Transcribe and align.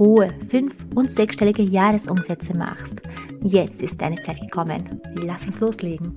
hohe 0.00 0.34
fünf- 0.48 0.86
und 0.94 1.12
sechsstellige 1.12 1.62
Jahresumsätze 1.62 2.56
machst. 2.56 3.02
Jetzt 3.42 3.82
ist 3.82 4.00
deine 4.00 4.20
Zeit 4.22 4.40
gekommen. 4.40 5.00
Lass 5.14 5.44
uns 5.44 5.60
loslegen. 5.60 6.16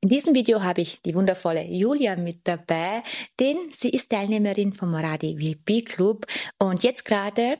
In 0.00 0.08
diesem 0.08 0.34
Video 0.34 0.62
habe 0.62 0.80
ich 0.80 1.00
die 1.02 1.14
wundervolle 1.14 1.64
Julia 1.64 2.16
mit 2.16 2.40
dabei, 2.44 3.02
denn 3.38 3.56
sie 3.70 3.90
ist 3.90 4.10
Teilnehmerin 4.10 4.72
vom 4.72 4.90
Moradi 4.90 5.38
VIP 5.38 5.86
Club 5.86 6.26
und 6.58 6.82
jetzt 6.82 7.04
gerade 7.04 7.58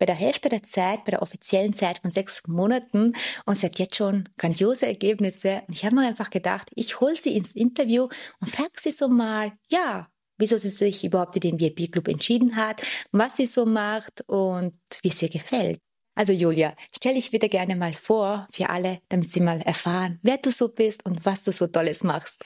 bei 0.00 0.06
der 0.06 0.16
Hälfte 0.16 0.48
der 0.48 0.62
Zeit, 0.64 1.04
bei 1.04 1.12
der 1.12 1.22
offiziellen 1.22 1.72
Zeit 1.72 2.00
von 2.00 2.10
sechs 2.10 2.42
Monaten 2.48 3.12
und 3.44 3.56
sie 3.56 3.66
hat 3.66 3.78
jetzt 3.78 3.96
schon 3.96 4.28
grandiose 4.36 4.86
Ergebnisse. 4.86 5.62
Und 5.68 5.74
ich 5.74 5.84
habe 5.84 5.94
mir 5.94 6.08
einfach 6.08 6.30
gedacht, 6.30 6.70
ich 6.74 7.00
hole 7.00 7.14
sie 7.14 7.36
ins 7.36 7.54
Interview 7.54 8.08
und 8.40 8.50
frage 8.50 8.70
sie 8.76 8.90
so 8.90 9.08
mal, 9.08 9.52
ja, 9.68 10.08
wieso 10.40 10.56
sie 10.56 10.68
sich 10.68 11.04
überhaupt 11.04 11.34
für 11.34 11.40
den 11.40 11.60
VIP-Club 11.60 12.08
entschieden 12.08 12.56
hat, 12.56 12.82
was 13.12 13.36
sie 13.36 13.46
so 13.46 13.66
macht 13.66 14.22
und 14.26 14.74
wie 15.02 15.08
es 15.08 15.22
ihr 15.22 15.28
gefällt. 15.28 15.80
Also 16.14 16.32
Julia, 16.32 16.74
stell 16.94 17.14
dich 17.14 17.30
bitte 17.30 17.48
gerne 17.48 17.76
mal 17.76 17.94
vor 17.94 18.46
für 18.52 18.68
alle, 18.68 19.00
damit 19.08 19.32
sie 19.32 19.40
mal 19.40 19.60
erfahren, 19.62 20.18
wer 20.22 20.38
du 20.38 20.50
so 20.50 20.68
bist 20.68 21.06
und 21.06 21.24
was 21.24 21.42
du 21.42 21.52
so 21.52 21.66
Tolles 21.66 22.04
machst. 22.04 22.44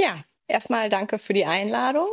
Ja, 0.00 0.14
erstmal 0.48 0.88
danke 0.88 1.18
für 1.18 1.32
die 1.32 1.44
Einladung. 1.44 2.08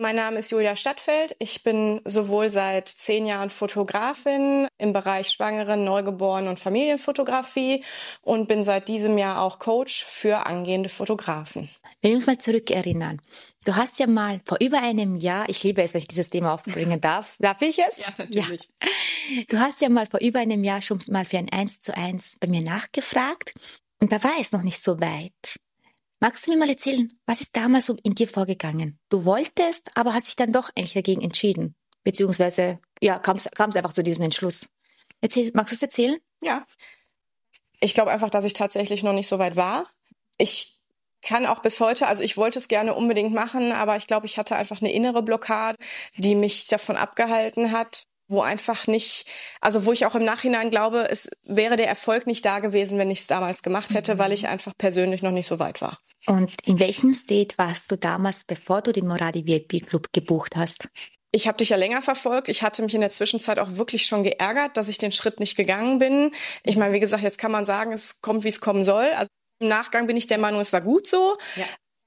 Mein 0.00 0.14
Name 0.14 0.38
ist 0.38 0.52
Julia 0.52 0.76
Stadtfeld. 0.76 1.34
Ich 1.40 1.64
bin 1.64 2.00
sowohl 2.04 2.50
seit 2.50 2.86
zehn 2.86 3.26
Jahren 3.26 3.50
Fotografin 3.50 4.68
im 4.78 4.92
Bereich 4.92 5.30
Schwangeren, 5.30 5.82
Neugeborenen 5.82 6.50
und 6.50 6.60
Familienfotografie 6.60 7.82
und 8.22 8.46
bin 8.46 8.62
seit 8.62 8.86
diesem 8.86 9.18
Jahr 9.18 9.42
auch 9.42 9.58
Coach 9.58 10.04
für 10.04 10.46
angehende 10.46 10.88
Fotografen. 10.88 11.68
Wenn 12.00 12.12
wir 12.12 12.16
uns 12.18 12.28
mal 12.28 12.38
zurückerinnern, 12.38 13.20
du 13.64 13.74
hast 13.74 13.98
ja 13.98 14.06
mal 14.06 14.40
vor 14.44 14.58
über 14.60 14.80
einem 14.80 15.16
Jahr, 15.16 15.48
ich 15.48 15.64
liebe 15.64 15.82
es, 15.82 15.94
wenn 15.94 16.02
ich 16.02 16.06
dieses 16.06 16.30
Thema 16.30 16.54
aufbringen 16.54 17.00
darf, 17.00 17.34
darf 17.40 17.60
ich 17.60 17.80
es? 17.80 17.98
Ja, 17.98 18.14
natürlich. 18.18 18.68
Ja. 18.80 19.42
Du 19.48 19.58
hast 19.58 19.80
ja 19.80 19.88
mal 19.88 20.06
vor 20.06 20.20
über 20.20 20.38
einem 20.38 20.62
Jahr 20.62 20.80
schon 20.80 21.02
mal 21.08 21.24
für 21.24 21.38
ein 21.38 21.50
Eins 21.50 21.80
zu 21.80 21.92
eins 21.96 22.36
bei 22.38 22.46
mir 22.46 22.62
nachgefragt 22.62 23.52
und 24.00 24.12
da 24.12 24.22
war 24.22 24.34
es 24.38 24.52
noch 24.52 24.62
nicht 24.62 24.80
so 24.80 25.00
weit. 25.00 25.58
Magst 26.20 26.46
du 26.46 26.50
mir 26.50 26.58
mal 26.58 26.68
erzählen, 26.68 27.08
was 27.26 27.40
ist 27.40 27.56
damals 27.56 27.86
so 27.86 27.96
in 28.02 28.14
dir 28.14 28.28
vorgegangen? 28.28 28.98
Du 29.08 29.24
wolltest, 29.24 29.96
aber 29.96 30.14
hast 30.14 30.26
dich 30.26 30.36
dann 30.36 30.52
doch 30.52 30.70
eigentlich 30.70 30.94
dagegen 30.94 31.22
entschieden. 31.22 31.76
Beziehungsweise, 32.02 32.80
ja, 33.00 33.18
kam 33.18 33.36
es 33.36 33.46
einfach 33.56 33.92
zu 33.92 34.02
diesem 34.02 34.24
Entschluss. 34.24 34.70
Erzähl, 35.20 35.50
magst 35.54 35.72
du 35.72 35.76
es 35.76 35.82
erzählen? 35.82 36.18
Ja. 36.42 36.66
Ich 37.80 37.94
glaube 37.94 38.10
einfach, 38.10 38.30
dass 38.30 38.44
ich 38.44 38.52
tatsächlich 38.52 39.04
noch 39.04 39.12
nicht 39.12 39.28
so 39.28 39.38
weit 39.38 39.54
war. 39.54 39.88
Ich 40.38 40.80
kann 41.22 41.46
auch 41.46 41.60
bis 41.60 41.78
heute, 41.80 42.08
also 42.08 42.22
ich 42.22 42.36
wollte 42.36 42.58
es 42.58 42.68
gerne 42.68 42.94
unbedingt 42.94 43.32
machen, 43.32 43.72
aber 43.72 43.96
ich 43.96 44.06
glaube, 44.06 44.26
ich 44.26 44.38
hatte 44.38 44.56
einfach 44.56 44.80
eine 44.80 44.92
innere 44.92 45.22
Blockade, 45.22 45.76
die 46.16 46.34
mich 46.34 46.66
davon 46.66 46.96
abgehalten 46.96 47.70
hat, 47.72 48.04
wo 48.28 48.42
einfach 48.42 48.86
nicht, 48.86 49.26
also 49.60 49.84
wo 49.84 49.92
ich 49.92 50.06
auch 50.06 50.14
im 50.14 50.24
Nachhinein 50.24 50.70
glaube, 50.70 51.08
es 51.10 51.30
wäre 51.44 51.76
der 51.76 51.88
Erfolg 51.88 52.26
nicht 52.26 52.44
da 52.44 52.58
gewesen, 52.60 52.98
wenn 52.98 53.10
ich 53.10 53.20
es 53.20 53.26
damals 53.26 53.62
gemacht 53.62 53.94
hätte, 53.94 54.14
mhm. 54.14 54.18
weil 54.18 54.32
ich 54.32 54.46
einfach 54.46 54.72
persönlich 54.76 55.22
noch 55.22 55.32
nicht 55.32 55.46
so 55.46 55.58
weit 55.58 55.80
war. 55.80 55.98
Und 56.26 56.52
in 56.66 56.78
welchem 56.78 57.14
State 57.14 57.56
warst 57.56 57.90
du 57.90 57.96
damals, 57.96 58.44
bevor 58.44 58.82
du 58.82 58.92
den 58.92 59.06
Moradi 59.06 59.46
VIP 59.46 59.86
Club 59.86 60.12
gebucht 60.12 60.56
hast? 60.56 60.88
Ich 61.30 61.46
habe 61.46 61.58
dich 61.58 61.70
ja 61.70 61.76
länger 61.76 62.02
verfolgt. 62.02 62.48
Ich 62.48 62.62
hatte 62.62 62.82
mich 62.82 62.94
in 62.94 63.00
der 63.00 63.10
Zwischenzeit 63.10 63.58
auch 63.58 63.76
wirklich 63.76 64.06
schon 64.06 64.22
geärgert, 64.22 64.76
dass 64.76 64.88
ich 64.88 64.98
den 64.98 65.12
Schritt 65.12 65.40
nicht 65.40 65.56
gegangen 65.56 65.98
bin. 65.98 66.32
Ich 66.64 66.76
meine, 66.76 66.94
wie 66.94 67.00
gesagt, 67.00 67.22
jetzt 67.22 67.38
kann 67.38 67.52
man 67.52 67.64
sagen, 67.64 67.92
es 67.92 68.20
kommt, 68.20 68.44
wie 68.44 68.48
es 68.48 68.60
kommen 68.60 68.82
soll. 68.82 69.10
Also 69.14 69.28
im 69.60 69.68
Nachgang 69.68 70.06
bin 70.06 70.16
ich 70.16 70.26
der 70.26 70.38
Meinung, 70.38 70.60
es 70.60 70.72
war 70.72 70.80
gut 70.80 71.06
so. 71.06 71.36
Ja. 71.56 71.64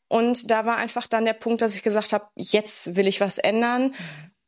Und 0.07 0.49
da 0.51 0.65
war 0.65 0.77
einfach 0.77 1.07
dann 1.07 1.25
der 1.25 1.33
Punkt, 1.33 1.61
dass 1.61 1.75
ich 1.75 1.83
gesagt 1.83 2.13
habe, 2.13 2.27
jetzt 2.35 2.95
will 2.95 3.07
ich 3.07 3.21
was 3.21 3.37
ändern. 3.37 3.89
Mhm. 3.89 3.95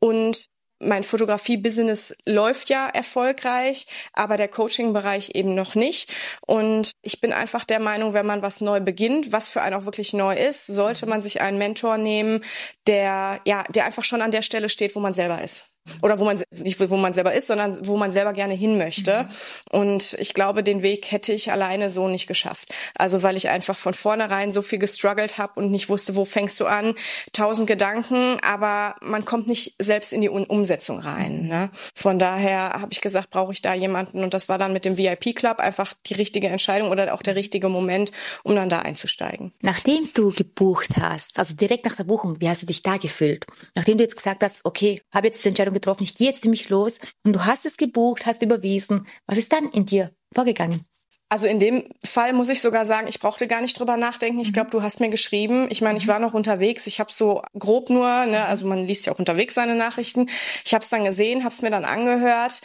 Und 0.00 0.46
mein 0.80 1.02
Fotografie-Business 1.02 2.16
läuft 2.24 2.68
ja 2.68 2.88
erfolgreich, 2.88 3.86
aber 4.12 4.36
der 4.36 4.48
Coaching-Bereich 4.48 5.30
eben 5.34 5.54
noch 5.54 5.74
nicht. 5.74 6.12
Und 6.46 6.92
ich 7.02 7.20
bin 7.20 7.32
einfach 7.32 7.64
der 7.64 7.80
Meinung, 7.80 8.12
wenn 8.12 8.26
man 8.26 8.42
was 8.42 8.60
neu 8.60 8.80
beginnt, 8.80 9.32
was 9.32 9.48
für 9.48 9.62
einen 9.62 9.74
auch 9.74 9.84
wirklich 9.84 10.12
neu 10.12 10.34
ist, 10.34 10.66
sollte 10.66 11.06
man 11.06 11.22
sich 11.22 11.40
einen 11.40 11.58
Mentor 11.58 11.98
nehmen, 11.98 12.44
der, 12.86 13.40
ja, 13.44 13.64
der 13.70 13.84
einfach 13.84 14.04
schon 14.04 14.22
an 14.22 14.30
der 14.30 14.42
Stelle 14.42 14.68
steht, 14.68 14.94
wo 14.94 15.00
man 15.00 15.14
selber 15.14 15.42
ist 15.42 15.73
oder 16.02 16.18
wo 16.18 16.24
man 16.24 16.42
nicht 16.50 16.80
wo 16.90 16.96
man 16.96 17.12
selber 17.12 17.34
ist, 17.34 17.46
sondern 17.46 17.86
wo 17.86 17.96
man 17.96 18.10
selber 18.10 18.32
gerne 18.32 18.54
hin 18.54 18.78
möchte. 18.78 19.26
Mhm. 19.72 19.80
Und 19.80 20.16
ich 20.18 20.34
glaube, 20.34 20.62
den 20.62 20.82
Weg 20.82 21.10
hätte 21.10 21.32
ich 21.32 21.52
alleine 21.52 21.90
so 21.90 22.08
nicht 22.08 22.26
geschafft. 22.26 22.74
Also 22.96 23.22
weil 23.22 23.36
ich 23.36 23.48
einfach 23.48 23.76
von 23.76 23.94
vornherein 23.94 24.50
so 24.50 24.62
viel 24.62 24.78
gestruggelt 24.78 25.38
habe 25.38 25.60
und 25.60 25.70
nicht 25.70 25.88
wusste, 25.88 26.16
wo 26.16 26.24
fängst 26.24 26.58
du 26.60 26.66
an? 26.66 26.94
Tausend 27.32 27.66
Gedanken, 27.66 28.38
aber 28.42 28.96
man 29.00 29.24
kommt 29.24 29.46
nicht 29.46 29.74
selbst 29.78 30.12
in 30.12 30.20
die 30.20 30.28
Umsetzung 30.28 30.98
rein. 30.98 31.46
Ne? 31.46 31.70
Von 31.94 32.18
daher 32.18 32.74
habe 32.80 32.92
ich 32.92 33.00
gesagt, 33.00 33.30
brauche 33.30 33.52
ich 33.52 33.62
da 33.62 33.74
jemanden 33.74 34.22
und 34.22 34.34
das 34.34 34.48
war 34.48 34.58
dann 34.58 34.72
mit 34.72 34.84
dem 34.84 34.96
VIP 34.96 35.34
Club 35.34 35.58
einfach 35.58 35.94
die 36.06 36.14
richtige 36.14 36.48
Entscheidung 36.48 36.90
oder 36.90 37.12
auch 37.14 37.22
der 37.22 37.36
richtige 37.36 37.68
Moment, 37.68 38.10
um 38.42 38.54
dann 38.54 38.68
da 38.68 38.80
einzusteigen. 38.80 39.52
Nachdem 39.60 40.08
du 40.14 40.30
gebucht 40.30 40.96
hast, 40.98 41.38
also 41.38 41.54
direkt 41.54 41.84
nach 41.84 41.96
der 41.96 42.04
Buchung, 42.04 42.40
wie 42.40 42.48
hast 42.48 42.62
du 42.62 42.66
dich 42.66 42.82
da 42.82 42.96
gefühlt? 42.96 43.44
Nachdem 43.76 43.98
du 43.98 44.04
jetzt 44.04 44.16
gesagt 44.16 44.42
hast, 44.42 44.64
okay, 44.64 45.00
habe 45.12 45.26
jetzt 45.26 45.44
die 45.44 45.48
Entscheidung 45.48 45.73
getroffen, 45.74 46.04
ich 46.04 46.14
gehe 46.14 46.28
jetzt 46.28 46.42
für 46.42 46.48
mich 46.48 46.70
los 46.70 46.98
und 47.24 47.34
du 47.34 47.44
hast 47.44 47.66
es 47.66 47.76
gebucht, 47.76 48.24
hast 48.24 48.42
überwiesen. 48.42 49.06
Was 49.26 49.38
ist 49.38 49.52
dann 49.52 49.70
in 49.70 49.84
dir 49.84 50.10
vorgegangen? 50.34 50.86
Also 51.28 51.48
in 51.48 51.58
dem 51.58 51.88
Fall 52.04 52.32
muss 52.32 52.48
ich 52.48 52.60
sogar 52.60 52.84
sagen, 52.84 53.08
ich 53.08 53.18
brauchte 53.18 53.48
gar 53.48 53.60
nicht 53.60 53.78
drüber 53.78 53.96
nachdenken. 53.96 54.38
Ich 54.40 54.48
mhm. 54.48 54.52
glaube, 54.52 54.70
du 54.70 54.82
hast 54.82 55.00
mir 55.00 55.08
geschrieben. 55.08 55.66
Ich 55.70 55.80
meine, 55.80 55.98
ich 55.98 56.06
mhm. 56.06 56.10
war 56.10 56.18
noch 56.20 56.34
unterwegs. 56.34 56.86
Ich 56.86 57.00
habe 57.00 57.12
so 57.12 57.42
grob 57.58 57.90
nur, 57.90 58.06
ne, 58.26 58.44
also 58.44 58.66
man 58.66 58.84
liest 58.84 59.06
ja 59.06 59.12
auch 59.12 59.18
unterwegs 59.18 59.54
seine 59.54 59.74
Nachrichten. 59.74 60.28
Ich 60.64 60.74
habe 60.74 60.82
es 60.82 60.90
dann 60.90 61.04
gesehen, 61.04 61.40
habe 61.40 61.52
es 61.52 61.62
mir 61.62 61.70
dann 61.70 61.84
angehört, 61.84 62.60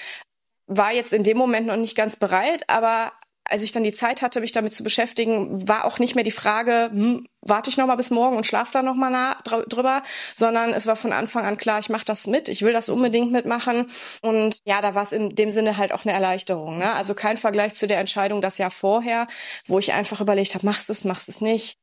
war 0.67 0.93
jetzt 0.93 1.13
in 1.13 1.23
dem 1.23 1.37
Moment 1.37 1.67
noch 1.67 1.77
nicht 1.77 1.97
ganz 1.97 2.15
bereit, 2.15 2.69
aber 2.69 3.11
als 3.49 3.63
ich 3.63 3.71
dann 3.71 3.83
die 3.83 3.91
Zeit 3.91 4.21
hatte, 4.21 4.41
mich 4.41 4.51
damit 4.51 4.73
zu 4.73 4.83
beschäftigen, 4.83 5.67
war 5.67 5.85
auch 5.85 5.99
nicht 5.99 6.15
mehr 6.15 6.23
die 6.23 6.31
Frage, 6.31 6.89
hm, 6.91 7.27
warte 7.41 7.69
ich 7.69 7.77
noch 7.77 7.87
mal 7.87 7.95
bis 7.95 8.11
morgen 8.11 8.37
und 8.37 8.45
schlafe 8.45 8.73
da 8.73 8.81
noch 8.81 8.95
mal 8.95 9.09
nah, 9.09 9.37
drüber, 9.43 10.03
sondern 10.35 10.71
es 10.73 10.87
war 10.87 10.95
von 10.95 11.13
Anfang 11.13 11.45
an 11.45 11.57
klar, 11.57 11.79
ich 11.79 11.89
mache 11.89 12.05
das 12.05 12.27
mit, 12.27 12.47
ich 12.47 12.61
will 12.61 12.73
das 12.73 12.89
unbedingt 12.89 13.31
mitmachen 13.31 13.87
und 14.21 14.57
ja, 14.65 14.81
da 14.81 14.95
war 14.95 15.03
es 15.03 15.11
in 15.11 15.29
dem 15.29 15.49
Sinne 15.49 15.77
halt 15.77 15.91
auch 15.91 16.05
eine 16.05 16.13
Erleichterung. 16.13 16.77
Ne? 16.77 16.93
Also 16.93 17.13
kein 17.13 17.37
Vergleich 17.37 17.73
zu 17.73 17.87
der 17.87 17.99
Entscheidung 17.99 18.41
das 18.41 18.57
Jahr 18.57 18.71
vorher, 18.71 19.27
wo 19.65 19.79
ich 19.79 19.93
einfach 19.93 20.21
überlegt 20.21 20.55
habe, 20.55 20.65
machst 20.65 20.89
es, 20.89 21.03
machst 21.03 21.29
es 21.29 21.41
nicht. 21.41 21.75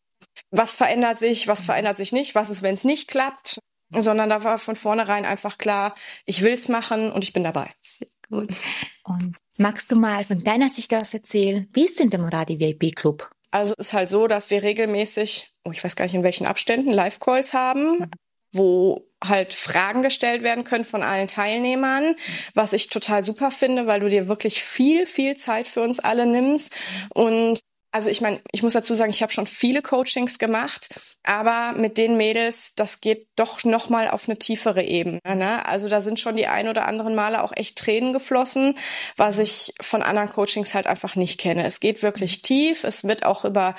Was 0.50 0.74
verändert 0.76 1.18
sich, 1.18 1.48
was 1.48 1.64
verändert 1.64 1.96
sich 1.96 2.12
nicht, 2.12 2.34
was 2.34 2.50
ist, 2.50 2.62
wenn 2.62 2.74
es 2.74 2.84
nicht 2.84 3.08
klappt, 3.08 3.58
sondern 3.90 4.28
da 4.28 4.44
war 4.44 4.58
von 4.58 4.76
vornherein 4.76 5.24
einfach 5.24 5.58
klar, 5.58 5.94
ich 6.24 6.42
will's 6.42 6.68
machen 6.68 7.12
und 7.12 7.24
ich 7.24 7.32
bin 7.32 7.44
dabei. 7.44 7.70
Gut. 8.28 8.48
Und 9.04 9.36
Magst 9.58 9.90
du 9.90 9.96
mal 9.96 10.24
von 10.24 10.44
deiner 10.44 10.68
Sicht 10.68 10.92
aus 10.92 11.14
erzählen, 11.14 11.66
wie 11.72 11.86
ist 11.86 11.98
denn 11.98 12.10
der 12.10 12.20
Moradi 12.20 12.60
VIP 12.60 12.94
Club? 12.94 13.30
Also 13.50 13.74
es 13.78 13.86
ist 13.88 13.92
halt 13.94 14.10
so, 14.10 14.26
dass 14.26 14.50
wir 14.50 14.62
regelmäßig, 14.62 15.54
oh, 15.64 15.70
ich 15.70 15.82
weiß 15.82 15.96
gar 15.96 16.04
nicht 16.04 16.14
in 16.14 16.22
welchen 16.22 16.46
Abständen, 16.46 16.90
Live-Calls 16.90 17.54
haben, 17.54 18.10
wo 18.52 19.08
halt 19.24 19.54
Fragen 19.54 20.02
gestellt 20.02 20.42
werden 20.42 20.64
können 20.64 20.84
von 20.84 21.02
allen 21.02 21.26
Teilnehmern, 21.26 22.16
was 22.52 22.74
ich 22.74 22.90
total 22.90 23.22
super 23.22 23.50
finde, 23.50 23.86
weil 23.86 24.00
du 24.00 24.10
dir 24.10 24.28
wirklich 24.28 24.62
viel, 24.62 25.06
viel 25.06 25.36
Zeit 25.36 25.68
für 25.68 25.80
uns 25.80 26.00
alle 26.00 26.26
nimmst 26.26 26.74
und 27.14 27.58
also 27.96 28.10
ich 28.10 28.20
meine, 28.20 28.42
ich 28.52 28.62
muss 28.62 28.74
dazu 28.74 28.92
sagen, 28.92 29.08
ich 29.08 29.22
habe 29.22 29.32
schon 29.32 29.46
viele 29.46 29.80
Coachings 29.80 30.38
gemacht, 30.38 30.90
aber 31.22 31.72
mit 31.72 31.96
den 31.96 32.18
Mädels, 32.18 32.74
das 32.74 33.00
geht 33.00 33.26
doch 33.36 33.64
noch 33.64 33.88
mal 33.88 34.10
auf 34.10 34.28
eine 34.28 34.38
tiefere 34.38 34.82
Ebene. 34.82 35.18
Ne? 35.24 35.64
Also 35.64 35.88
da 35.88 36.02
sind 36.02 36.20
schon 36.20 36.36
die 36.36 36.46
ein 36.46 36.68
oder 36.68 36.86
anderen 36.86 37.14
Male 37.14 37.42
auch 37.42 37.52
echt 37.56 37.78
Tränen 37.78 38.12
geflossen, 38.12 38.74
was 39.16 39.38
ich 39.38 39.72
von 39.80 40.02
anderen 40.02 40.28
Coachings 40.28 40.74
halt 40.74 40.86
einfach 40.86 41.16
nicht 41.16 41.40
kenne. 41.40 41.64
Es 41.64 41.80
geht 41.80 42.02
wirklich 42.02 42.42
tief, 42.42 42.84
es 42.84 43.04
wird 43.04 43.24
auch 43.24 43.46
über 43.46 43.74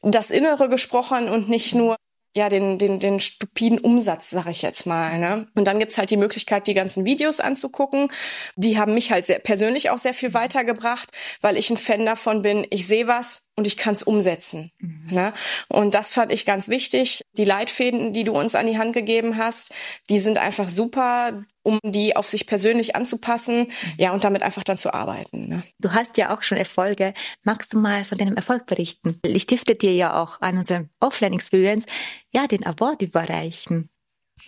das 0.00 0.30
Innere 0.30 0.70
gesprochen 0.70 1.28
und 1.28 1.50
nicht 1.50 1.74
nur 1.74 1.96
ja, 2.34 2.48
den, 2.48 2.78
den, 2.78 3.00
den 3.00 3.18
stupiden 3.18 3.78
Umsatz, 3.78 4.30
sag 4.30 4.46
ich 4.46 4.62
jetzt 4.62 4.86
mal. 4.86 5.18
Ne? 5.18 5.48
Und 5.54 5.64
dann 5.64 5.80
gibt's 5.80 5.98
halt 5.98 6.10
die 6.10 6.16
Möglichkeit, 6.16 6.66
die 6.68 6.74
ganzen 6.74 7.04
Videos 7.04 7.40
anzugucken. 7.40 8.08
Die 8.54 8.78
haben 8.78 8.94
mich 8.94 9.10
halt 9.10 9.26
sehr, 9.26 9.40
persönlich 9.40 9.90
auch 9.90 9.98
sehr 9.98 10.14
viel 10.14 10.32
weitergebracht, 10.32 11.10
weil 11.40 11.56
ich 11.56 11.70
ein 11.70 11.76
Fan 11.76 12.06
davon 12.06 12.42
bin, 12.42 12.66
ich 12.70 12.86
sehe 12.86 13.08
was 13.08 13.42
und 13.56 13.66
ich 13.66 13.76
kann's 13.76 14.04
umsetzen. 14.04 14.70
Mhm. 14.78 15.08
Ne? 15.10 15.32
Und 15.68 15.94
das 15.94 16.12
fand 16.12 16.30
ich 16.30 16.46
ganz 16.46 16.68
wichtig. 16.68 17.22
Die 17.36 17.44
Leitfäden, 17.44 18.12
die 18.12 18.24
du 18.24 18.38
uns 18.38 18.54
an 18.54 18.66
die 18.66 18.78
Hand 18.78 18.92
gegeben 18.92 19.36
hast, 19.36 19.74
die 20.08 20.20
sind 20.20 20.38
einfach 20.38 20.68
super. 20.68 21.44
Um 21.62 21.78
die 21.84 22.16
auf 22.16 22.28
sich 22.28 22.46
persönlich 22.46 22.96
anzupassen, 22.96 23.70
ja, 23.98 24.12
und 24.12 24.24
damit 24.24 24.42
einfach 24.42 24.64
dann 24.64 24.78
zu 24.78 24.94
arbeiten. 24.94 25.48
Ne? 25.48 25.62
Du 25.78 25.92
hast 25.92 26.16
ja 26.16 26.34
auch 26.34 26.42
schon 26.42 26.58
Erfolge. 26.58 27.14
Magst 27.42 27.72
du 27.72 27.78
mal 27.78 28.04
von 28.04 28.18
deinem 28.18 28.36
Erfolg 28.36 28.66
berichten? 28.66 29.18
Ich 29.24 29.46
dürfte 29.46 29.74
dir 29.74 29.94
ja 29.94 30.20
auch 30.20 30.40
an 30.40 30.58
unserem 30.58 30.88
Offline-Experience 31.00 31.86
ja 32.32 32.46
den 32.46 32.64
Award 32.66 33.02
überreichen. 33.02 33.90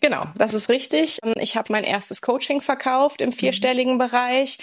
Genau, 0.00 0.26
das 0.36 0.54
ist 0.54 0.68
richtig. 0.68 1.18
Ich 1.36 1.56
habe 1.56 1.72
mein 1.72 1.84
erstes 1.84 2.22
Coaching 2.22 2.60
verkauft 2.60 3.20
im 3.20 3.30
vierstelligen 3.30 3.94
mhm. 3.94 3.98
Bereich 3.98 4.58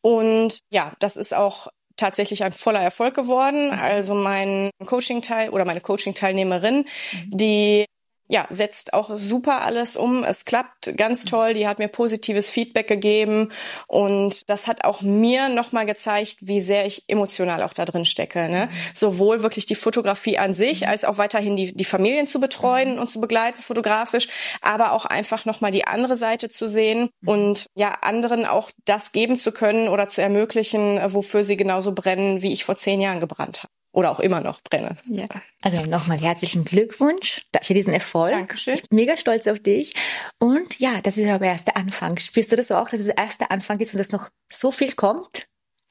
und 0.00 0.58
ja, 0.70 0.94
das 0.98 1.16
ist 1.16 1.34
auch 1.34 1.68
tatsächlich 1.96 2.42
ein 2.42 2.52
voller 2.52 2.80
Erfolg 2.80 3.14
geworden. 3.14 3.70
Also 3.70 4.14
mein 4.14 4.70
Coaching-Teil 4.84 5.50
oder 5.50 5.64
meine 5.64 5.80
Coaching-Teilnehmerin, 5.80 6.78
mhm. 6.78 7.30
die 7.30 7.84
ja, 8.30 8.46
setzt 8.48 8.94
auch 8.94 9.10
super 9.16 9.62
alles 9.62 9.96
um. 9.96 10.22
Es 10.22 10.44
klappt 10.44 10.96
ganz 10.96 11.24
toll. 11.24 11.52
Die 11.52 11.66
hat 11.66 11.80
mir 11.80 11.88
positives 11.88 12.48
Feedback 12.48 12.86
gegeben 12.86 13.50
und 13.88 14.48
das 14.48 14.68
hat 14.68 14.84
auch 14.84 15.02
mir 15.02 15.48
nochmal 15.48 15.84
gezeigt, 15.84 16.36
wie 16.40 16.60
sehr 16.60 16.86
ich 16.86 17.04
emotional 17.08 17.62
auch 17.64 17.72
da 17.72 17.84
drin 17.84 18.04
stecke. 18.04 18.48
Ne? 18.48 18.68
Sowohl 18.94 19.42
wirklich 19.42 19.66
die 19.66 19.74
Fotografie 19.74 20.38
an 20.38 20.54
sich, 20.54 20.86
als 20.86 21.04
auch 21.04 21.18
weiterhin 21.18 21.56
die, 21.56 21.74
die 21.74 21.84
Familien 21.84 22.28
zu 22.28 22.38
betreuen 22.38 23.00
und 23.00 23.10
zu 23.10 23.20
begleiten 23.20 23.62
fotografisch, 23.62 24.28
aber 24.62 24.92
auch 24.92 25.06
einfach 25.06 25.44
nochmal 25.44 25.72
die 25.72 25.88
andere 25.88 26.14
Seite 26.14 26.48
zu 26.48 26.68
sehen 26.68 27.10
und 27.26 27.66
ja, 27.74 27.98
anderen 28.02 28.46
auch 28.46 28.70
das 28.84 29.10
geben 29.10 29.38
zu 29.38 29.50
können 29.50 29.88
oder 29.88 30.08
zu 30.08 30.22
ermöglichen, 30.22 31.00
wofür 31.12 31.42
sie 31.42 31.56
genauso 31.56 31.92
brennen, 31.92 32.42
wie 32.42 32.52
ich 32.52 32.62
vor 32.62 32.76
zehn 32.76 33.00
Jahren 33.00 33.18
gebrannt 33.18 33.64
habe 33.64 33.79
oder 33.92 34.10
auch 34.10 34.20
immer 34.20 34.40
noch 34.40 34.62
brenne. 34.62 34.96
Ja. 35.06 35.26
Also 35.62 35.84
nochmal 35.86 36.20
herzlichen 36.20 36.64
Glückwunsch 36.64 37.42
für 37.62 37.74
diesen 37.74 37.92
Erfolg. 37.92 38.34
Dankeschön. 38.34 38.74
Ich 38.74 38.88
bin 38.88 38.96
mega 38.96 39.16
stolz 39.16 39.46
auf 39.46 39.58
dich. 39.58 39.94
Und 40.38 40.78
ja, 40.78 41.00
das 41.02 41.16
ist 41.16 41.28
aber 41.28 41.46
erst 41.46 41.66
der 41.66 41.76
Anfang. 41.76 42.18
Spürst 42.18 42.52
du 42.52 42.56
das 42.56 42.70
auch, 42.70 42.88
dass 42.88 43.00
es 43.00 43.08
erst 43.08 43.40
der 43.40 43.50
Anfang 43.50 43.78
ist 43.80 43.92
und 43.92 43.98
dass 43.98 44.12
noch 44.12 44.30
so 44.50 44.70
viel 44.70 44.92
kommt? 44.92 45.48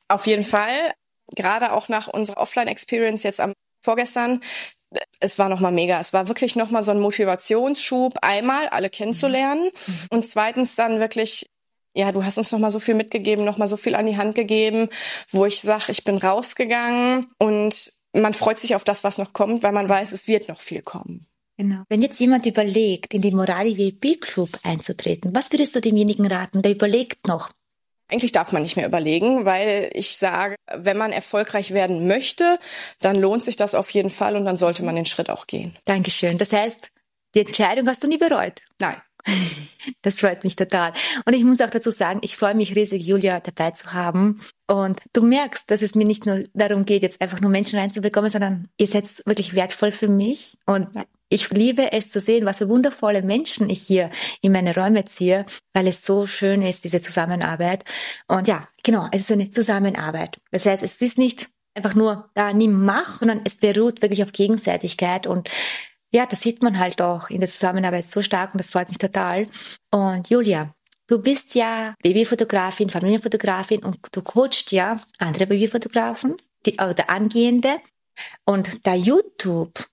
Auf 0.07 0.27
jeden 0.27 0.43
Fall. 0.43 0.93
Gerade 1.35 1.73
auch 1.73 1.89
nach 1.89 2.07
unserer 2.07 2.37
Offline-Experience 2.37 3.23
jetzt 3.23 3.39
am 3.39 3.53
vorgestern. 3.83 4.41
Es 5.19 5.37
war 5.37 5.49
nochmal 5.49 5.71
mega. 5.71 5.99
Es 5.99 6.13
war 6.13 6.27
wirklich 6.27 6.55
nochmal 6.55 6.81
so 6.81 6.91
ein 6.91 6.99
Motivationsschub, 6.99 8.15
einmal 8.21 8.67
alle 8.69 8.89
kennenzulernen 8.89 9.69
mhm. 9.87 10.07
und 10.09 10.25
zweitens 10.25 10.75
dann 10.75 10.99
wirklich 10.99 11.49
ja, 11.95 12.11
du 12.11 12.23
hast 12.23 12.37
uns 12.37 12.51
noch 12.51 12.59
mal 12.59 12.71
so 12.71 12.79
viel 12.79 12.95
mitgegeben, 12.95 13.45
noch 13.45 13.57
mal 13.57 13.67
so 13.67 13.77
viel 13.77 13.95
an 13.95 14.05
die 14.05 14.17
Hand 14.17 14.35
gegeben, 14.35 14.89
wo 15.31 15.45
ich 15.45 15.61
sage, 15.61 15.85
ich 15.89 16.03
bin 16.03 16.17
rausgegangen 16.17 17.27
und 17.37 17.91
man 18.13 18.33
freut 18.33 18.59
sich 18.59 18.75
auf 18.75 18.83
das, 18.83 19.03
was 19.03 19.17
noch 19.17 19.33
kommt, 19.33 19.63
weil 19.63 19.71
man 19.71 19.89
weiß, 19.89 20.11
es 20.13 20.27
wird 20.27 20.49
noch 20.49 20.61
viel 20.61 20.81
kommen. 20.81 21.27
Genau. 21.57 21.83
Wenn 21.89 22.01
jetzt 22.01 22.19
jemand 22.19 22.45
überlegt, 22.45 23.13
in 23.13 23.21
den 23.21 23.35
Morali 23.35 23.77
VIP 23.77 24.21
Club 24.21 24.49
einzutreten, 24.63 25.35
was 25.35 25.51
würdest 25.51 25.75
du 25.75 25.81
demjenigen 25.81 26.25
raten, 26.25 26.61
der 26.61 26.71
überlegt 26.71 27.27
noch? 27.27 27.51
Eigentlich 28.07 28.31
darf 28.31 28.51
man 28.51 28.63
nicht 28.63 28.75
mehr 28.75 28.87
überlegen, 28.87 29.45
weil 29.45 29.89
ich 29.93 30.17
sage, 30.17 30.55
wenn 30.73 30.97
man 30.97 31.11
erfolgreich 31.11 31.71
werden 31.71 32.07
möchte, 32.07 32.57
dann 33.01 33.17
lohnt 33.17 33.43
sich 33.43 33.55
das 33.55 33.75
auf 33.75 33.89
jeden 33.91 34.09
Fall 34.09 34.35
und 34.35 34.45
dann 34.45 34.57
sollte 34.57 34.83
man 34.83 34.95
den 34.95 35.05
Schritt 35.05 35.29
auch 35.29 35.47
gehen. 35.47 35.77
Dankeschön. 35.85 36.37
Das 36.37 36.53
heißt, 36.53 36.91
die 37.35 37.41
Entscheidung 37.41 37.87
hast 37.87 38.03
du 38.03 38.07
nie 38.07 38.17
bereut? 38.17 38.61
Nein. 38.79 38.99
Das 40.01 40.19
freut 40.19 40.43
mich 40.43 40.55
total. 40.55 40.93
Und 41.25 41.33
ich 41.33 41.43
muss 41.43 41.61
auch 41.61 41.69
dazu 41.69 41.89
sagen, 41.89 42.19
ich 42.21 42.37
freue 42.37 42.53
mich 42.53 42.75
riesig, 42.75 43.05
Julia 43.05 43.39
dabei 43.39 43.71
zu 43.71 43.93
haben. 43.93 44.41
Und 44.67 44.99
du 45.13 45.23
merkst, 45.23 45.69
dass 45.71 45.81
es 45.81 45.95
mir 45.95 46.05
nicht 46.05 46.25
nur 46.25 46.43
darum 46.53 46.85
geht, 46.85 47.01
jetzt 47.01 47.21
einfach 47.21 47.41
nur 47.41 47.49
Menschen 47.49 47.79
reinzubekommen, 47.79 48.29
sondern 48.29 48.69
ihr 48.77 48.87
seid 48.87 49.23
wirklich 49.25 49.55
wertvoll 49.55 49.91
für 49.91 50.07
mich. 50.07 50.57
Und 50.65 50.89
ich 51.29 51.49
liebe 51.51 51.91
es 51.91 52.11
zu 52.11 52.19
sehen, 52.19 52.45
was 52.45 52.59
für 52.59 52.69
wundervolle 52.69 53.21
Menschen 53.21 53.69
ich 53.69 53.81
hier 53.81 54.09
in 54.41 54.51
meine 54.51 54.75
Räume 54.75 55.05
ziehe, 55.05 55.45
weil 55.73 55.87
es 55.87 56.05
so 56.05 56.25
schön 56.25 56.61
ist, 56.61 56.83
diese 56.83 57.01
Zusammenarbeit. 57.01 57.83
Und 58.27 58.47
ja, 58.47 58.67
genau, 58.83 59.07
es 59.11 59.21
ist 59.21 59.31
eine 59.31 59.49
Zusammenarbeit. 59.49 60.37
Das 60.51 60.65
heißt, 60.65 60.83
es 60.83 61.01
ist 61.01 61.17
nicht 61.17 61.49
einfach 61.75 61.95
nur 61.95 62.29
da 62.33 62.51
nimm 62.53 62.83
mach, 62.83 63.19
sondern 63.19 63.41
es 63.45 63.55
beruht 63.55 64.01
wirklich 64.01 64.23
auf 64.23 64.31
Gegenseitigkeit 64.31 65.27
und 65.27 65.49
ja, 66.11 66.25
das 66.25 66.41
sieht 66.41 66.63
man 66.63 66.79
halt 66.79 67.01
auch 67.01 67.29
in 67.29 67.39
der 67.39 67.49
Zusammenarbeit 67.49 68.05
so 68.05 68.21
stark 68.21 68.53
und 68.53 68.59
das 68.59 68.71
freut 68.71 68.89
mich 68.89 68.97
total. 68.97 69.45
Und 69.91 70.29
Julia, 70.29 70.73
du 71.07 71.19
bist 71.21 71.55
ja 71.55 71.93
Babyfotografin, 72.01 72.89
Familienfotografin 72.89 73.83
und 73.83 73.99
du 74.11 74.21
coachst 74.21 74.71
ja 74.71 74.99
andere 75.19 75.47
Babyfotografen, 75.47 76.35
die, 76.65 76.73
oder 76.73 77.09
Angehende. 77.09 77.77
Und 78.45 78.85
da 78.85 78.95
YouTube 78.95 79.85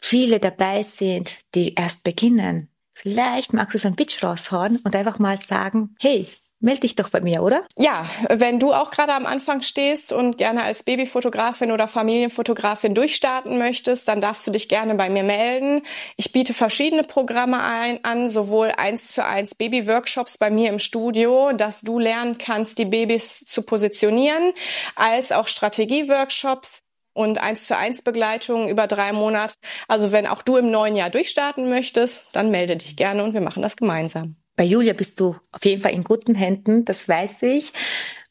viele 0.00 0.38
dabei 0.38 0.82
sind, 0.82 1.36
die 1.54 1.74
erst 1.74 2.04
beginnen, 2.04 2.68
vielleicht 2.94 3.52
magst 3.52 3.74
du 3.74 3.78
so 3.78 3.88
ein 3.88 3.96
Pitch 3.96 4.22
raushauen 4.22 4.78
und 4.84 4.94
einfach 4.94 5.18
mal 5.18 5.36
sagen, 5.36 5.94
hey, 5.98 6.28
melde 6.60 6.80
dich 6.80 6.94
doch 6.94 7.10
bei 7.10 7.20
mir, 7.20 7.42
oder? 7.42 7.62
Ja, 7.76 8.08
wenn 8.28 8.58
du 8.58 8.72
auch 8.72 8.90
gerade 8.90 9.12
am 9.12 9.26
Anfang 9.26 9.60
stehst 9.60 10.12
und 10.12 10.38
gerne 10.38 10.62
als 10.62 10.82
Babyfotografin 10.82 11.72
oder 11.72 11.88
Familienfotografin 11.88 12.94
durchstarten 12.94 13.58
möchtest, 13.58 14.08
dann 14.08 14.20
darfst 14.20 14.46
du 14.46 14.50
dich 14.50 14.68
gerne 14.68 14.94
bei 14.94 15.08
mir 15.08 15.22
melden. 15.22 15.82
Ich 16.16 16.32
biete 16.32 16.54
verschiedene 16.54 17.04
Programme 17.04 17.62
ein, 17.62 18.04
an, 18.04 18.28
sowohl 18.28 18.72
eins 18.76 19.12
zu 19.12 19.24
eins 19.24 19.54
Baby-Workshops 19.54 20.38
bei 20.38 20.50
mir 20.50 20.70
im 20.70 20.78
Studio, 20.78 21.52
dass 21.52 21.82
du 21.82 21.98
lernen 21.98 22.38
kannst, 22.38 22.78
die 22.78 22.86
Babys 22.86 23.44
zu 23.44 23.62
positionieren, 23.62 24.52
als 24.94 25.32
auch 25.32 25.48
Strategie-Workshops 25.48 26.80
und 27.12 27.38
eins 27.38 27.66
zu 27.66 27.76
eins 27.76 28.02
Begleitung 28.02 28.68
über 28.68 28.86
drei 28.86 29.12
Monate. 29.12 29.54
Also 29.88 30.12
wenn 30.12 30.26
auch 30.26 30.42
du 30.42 30.56
im 30.56 30.70
neuen 30.70 30.96
Jahr 30.96 31.10
durchstarten 31.10 31.68
möchtest, 31.68 32.28
dann 32.32 32.50
melde 32.50 32.76
dich 32.76 32.96
gerne 32.96 33.24
und 33.24 33.34
wir 33.34 33.40
machen 33.40 33.62
das 33.62 33.76
gemeinsam. 33.76 34.36
Bei 34.56 34.64
Julia 34.64 34.94
bist 34.94 35.20
du 35.20 35.36
auf 35.52 35.64
jeden 35.64 35.82
Fall 35.82 35.92
in 35.92 36.02
guten 36.02 36.34
Händen, 36.34 36.84
das 36.84 37.08
weiß 37.08 37.42
ich. 37.42 37.72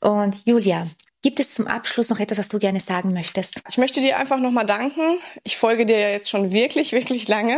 Und 0.02 0.46
Julia, 0.46 0.86
Gibt 1.26 1.40
es 1.40 1.56
zum 1.56 1.66
Abschluss 1.66 2.12
noch 2.12 2.20
etwas, 2.20 2.38
was 2.38 2.50
du 2.50 2.60
gerne 2.60 2.80
sagen 2.80 3.12
möchtest? 3.12 3.60
Ich 3.68 3.80
möchte 3.80 4.00
dir 4.00 4.20
einfach 4.20 4.38
nochmal 4.38 4.68
danken. 4.68 5.18
Ich 5.44 5.58
folge 5.58 5.88
dir 5.88 6.12
jetzt 6.12 6.30
schon 6.30 6.52
wirklich, 6.52 6.92
wirklich 6.92 7.28
lange. 7.28 7.58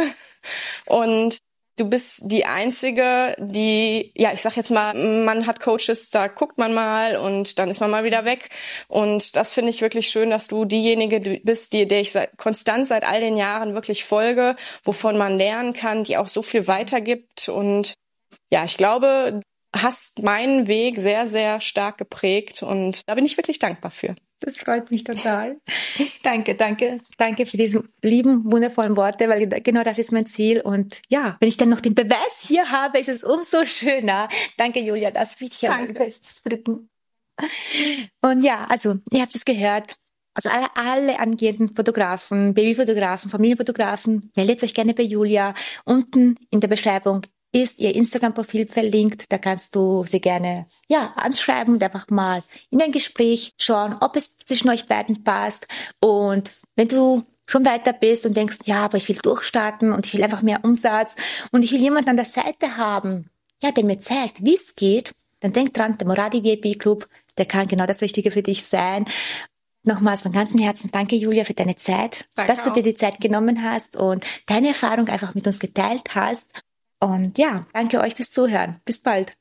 Und 0.86 1.38
du 1.76 1.90
bist 1.90 2.22
die 2.24 2.46
einzige, 2.46 3.36
die, 3.38 4.14
ja, 4.16 4.32
ich 4.32 4.42
sag 4.42 4.56
jetzt 4.56 4.72
mal, 4.72 4.94
man 4.94 5.48
hat 5.48 5.60
Coaches, 5.60 6.12
da 6.12 6.28
guckt 6.28 6.58
man 6.58 6.74
mal 6.74 7.18
und 7.18 7.60
dann 7.60 7.70
ist 7.70 7.82
man 7.82 7.92
mal 7.92 8.06
wieder 8.06 8.24
weg. 8.24 8.50
Und 8.88 9.36
das 9.36 9.52
finde 9.52 9.72
ich 9.72 9.82
wirklich 9.82 10.08
schön, 10.08 10.30
dass 10.30 10.48
du 10.48 10.64
diejenige 10.64 11.42
bist, 11.44 11.74
die, 11.74 11.88
der 11.88 12.00
ich 12.00 12.14
seit, 12.14 12.38
konstant 12.38 12.88
seit 12.88 13.04
all 13.04 13.20
den 13.20 13.36
Jahren 13.36 13.76
wirklich 13.76 14.06
folge, 14.06 14.56
wovon 14.86 15.18
man 15.18 15.38
lernen 15.38 15.74
kann, 15.74 16.06
die 16.06 16.16
auch 16.16 16.30
so 16.30 16.42
viel 16.42 16.68
weitergibt 16.68 17.50
und 17.50 17.96
ja, 18.52 18.64
ich 18.66 18.78
glaube, 18.78 19.42
hast 19.76 20.24
meinen 20.24 20.68
Weg 20.68 21.00
sehr, 21.00 21.26
sehr 21.26 21.62
stark 21.62 21.98
geprägt 21.98 22.64
und 22.64 23.02
da 23.08 23.16
bin 23.16 23.26
ich 23.26 23.38
wirklich 23.38 23.60
dankbar 23.60 23.92
für. 23.92 24.16
Das 24.40 24.60
freut 24.60 24.92
mich 24.92 25.04
total. 25.04 25.60
danke, 26.24 26.54
danke, 26.54 27.00
danke 27.18 27.46
für 27.48 27.58
diese 27.58 27.84
lieben, 28.04 28.52
wundervollen 28.52 28.96
Worte, 28.96 29.28
weil 29.30 29.48
genau 29.48 29.82
das 29.82 29.98
ist 29.98 30.12
mein 30.12 30.28
Ziel. 30.28 30.62
Und 30.62 31.02
ja, 31.10 31.38
wenn 31.40 31.50
ich 31.50 31.58
dann 31.58 31.70
noch 31.70 31.82
den 31.82 31.96
Beweis 31.96 32.46
hier 32.48 32.70
habe, 32.70 33.00
ist 33.00 33.10
es 33.10 33.24
umso 33.24 33.66
schöner. 33.66 34.28
Danke, 34.58 34.80
Julia, 34.80 35.10
das 35.10 35.40
will 35.42 35.50
ich 35.52 35.68
auch 35.68 35.76
drücken. 36.46 36.90
Und 38.22 38.44
ja, 38.44 38.66
also, 38.66 38.98
ihr 39.12 39.22
habt 39.22 39.36
es 39.36 39.46
gehört. 39.46 39.96
Also 40.36 40.50
alle, 40.50 40.68
alle 40.76 41.20
angehenden 41.20 41.76
Fotografen, 41.76 42.54
Babyfotografen, 42.54 43.32
Familienfotografen, 43.32 44.32
meldet 44.36 44.64
euch 44.64 44.76
gerne 44.76 44.94
bei 44.94 45.02
Julia. 45.02 45.56
Unten 45.84 46.36
in 46.52 46.60
der 46.60 46.68
Beschreibung 46.68 47.24
ist 47.52 47.80
ihr 47.80 47.96
Instagram-Profil 47.96 48.68
verlinkt. 48.68 49.26
Da 49.30 49.38
kannst 49.38 49.76
du 49.76 50.06
sie 50.06 50.22
gerne 50.22 50.68
ja 50.88 51.14
anschreiben 51.16 51.76
und 51.76 51.84
einfach 51.84 52.08
mal 52.10 52.44
in 52.70 52.82
ein 52.82 52.92
Gespräch 52.92 53.54
schauen, 53.58 53.96
ob 54.02 54.16
es 54.16 54.38
zwischen 54.38 54.70
euch 54.70 54.86
beiden 54.86 55.24
passt. 55.24 55.68
Und 56.00 56.52
wenn 56.76 56.88
du 56.88 57.24
schon 57.46 57.66
weiter 57.66 57.94
bist 57.94 58.26
und 58.26 58.36
denkst, 58.36 58.60
ja, 58.66 58.84
aber 58.84 58.98
ich 58.98 59.08
will 59.08 59.18
durchstarten 59.22 59.94
und 59.94 60.06
ich 60.06 60.14
will 60.14 60.24
einfach 60.24 60.42
mehr 60.42 60.64
Umsatz 60.64 61.16
und 61.52 61.64
ich 61.64 61.72
will 61.72 61.80
jemanden 61.80 62.10
an 62.10 62.18
der 62.18 62.26
Seite 62.26 62.78
haben, 62.78 63.30
ja, 63.64 63.72
der 63.72 63.86
mir 63.86 64.00
zeigt, 64.00 64.44
wie 64.44 64.56
es 64.56 64.76
geht, 64.76 65.14
dann 65.40 65.54
denk 65.54 65.74
dran, 65.74 65.98
der 65.98 66.08
Moradi 66.08 66.44
VIP 66.44 66.80
Club, 66.80 67.08
der 67.38 67.46
kann 67.46 67.68
genau 67.68 67.86
das 67.86 68.02
Richtige 68.02 68.32
für 68.32 68.42
dich 68.42 68.66
sein. 68.66 69.06
Nochmals 69.84 70.24
von 70.24 70.34
ganzem 70.34 70.60
Herzen 70.60 70.92
danke, 70.92 71.16
Julia, 71.16 71.46
für 71.46 71.54
deine 71.54 71.76
Zeit, 71.76 72.26
danke 72.36 72.52
dass 72.52 72.64
du 72.64 72.72
dir 72.72 72.84
die 72.84 72.96
Zeit 72.96 73.22
genommen 73.22 73.64
hast 73.64 73.96
und 73.96 74.26
deine 74.46 74.70
Erfahrung 74.70 75.08
einfach 75.08 75.34
mit 75.34 75.48
uns 75.48 75.60
geteilt 75.60 76.14
hast. 76.14 76.52
Und 77.00 77.38
ja, 77.38 77.66
danke 77.74 78.00
euch 78.00 78.16
fürs 78.16 78.32
Zuhören. 78.32 78.78
Bis 78.86 79.00
bald. 79.00 79.34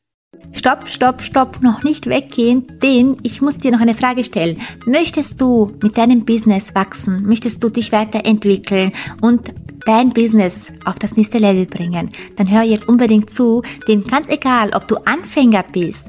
Stopp, 0.53 0.89
stopp, 0.89 1.23
stopp, 1.23 1.63
noch 1.63 1.83
nicht 1.83 2.07
weggehen, 2.07 2.67
denn 2.83 3.17
ich 3.23 3.41
muss 3.41 3.59
dir 3.59 3.71
noch 3.73 3.81
eine 3.81 3.95
Frage 3.95 4.23
stellen. 4.23 4.61
Möchtest 4.85 5.41
du 5.41 5.73
mit 5.83 5.97
deinem 5.97 6.25
Business 6.25 6.75
wachsen? 6.75 7.25
Möchtest 7.25 7.63
du 7.63 7.71
dich 7.71 7.93
weiterentwickeln 7.93 8.93
und 9.21 9.55
dein 9.87 10.11
Business 10.11 10.71
auf 10.85 10.99
das 10.99 11.17
nächste 11.17 11.39
Level 11.39 11.67
bringen? 11.67 12.11
Dann 12.37 12.51
hör 12.51 12.63
jetzt 12.63 12.89
unbedingt 12.89 13.31
zu, 13.31 13.63
denn 13.89 14.05
ganz 14.05 14.29
egal, 14.29 14.71
ob 14.75 14.89
du 14.89 14.97
Anfänger 14.97 15.65
bist 15.73 16.09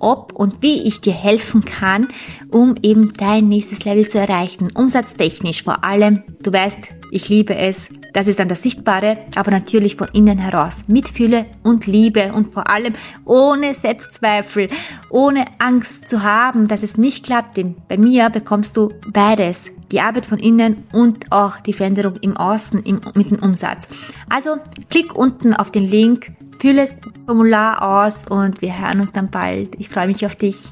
ob 0.00 0.32
und 0.32 0.62
wie 0.62 0.86
ich 0.86 1.00
dir 1.00 1.12
helfen 1.12 1.64
kann, 1.64 2.08
um 2.50 2.74
eben 2.82 3.12
dein 3.14 3.48
nächstes 3.48 3.84
Level 3.84 4.06
zu 4.08 4.18
erreichen. 4.18 4.68
Umsatztechnisch 4.74 5.62
vor 5.62 5.84
allem. 5.84 6.22
Du 6.42 6.52
weißt, 6.52 6.94
ich 7.10 7.28
liebe 7.28 7.54
es. 7.54 7.88
Das 8.16 8.28
ist 8.28 8.38
dann 8.38 8.48
das 8.48 8.62
Sichtbare, 8.62 9.18
aber 9.34 9.50
natürlich 9.50 9.96
von 9.96 10.08
innen 10.14 10.38
heraus. 10.38 10.76
Mitfühle 10.86 11.44
und 11.62 11.86
Liebe 11.86 12.32
und 12.32 12.50
vor 12.50 12.70
allem 12.70 12.94
ohne 13.26 13.74
Selbstzweifel, 13.74 14.68
ohne 15.10 15.44
Angst 15.58 16.08
zu 16.08 16.22
haben, 16.22 16.66
dass 16.66 16.82
es 16.82 16.96
nicht 16.96 17.26
klappt. 17.26 17.58
Denn 17.58 17.74
bei 17.88 17.98
mir 17.98 18.30
bekommst 18.30 18.74
du 18.78 18.94
beides. 19.12 19.70
Die 19.92 20.00
Arbeit 20.00 20.24
von 20.24 20.38
innen 20.38 20.84
und 20.92 21.30
auch 21.30 21.60
die 21.60 21.74
Veränderung 21.74 22.16
im 22.22 22.38
Außen 22.38 22.84
im, 22.84 23.02
mit 23.12 23.30
dem 23.30 23.38
Umsatz. 23.40 23.86
Also 24.30 24.56
klick 24.88 25.14
unten 25.14 25.52
auf 25.52 25.70
den 25.70 25.84
Link 25.84 26.32
Fülle 26.58 26.86
das 26.86 26.96
Formular 27.26 28.06
aus 28.06 28.28
und 28.28 28.62
wir 28.62 28.80
hören 28.80 29.00
uns 29.00 29.12
dann 29.12 29.28
bald. 29.28 29.74
Ich 29.78 29.90
freue 29.90 30.06
mich 30.06 30.24
auf 30.24 30.36
dich. 30.36 30.70